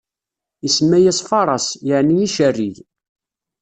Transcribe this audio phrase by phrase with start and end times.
[0.67, 2.77] Isemma-yas Faraṣ, yeɛni icerrig.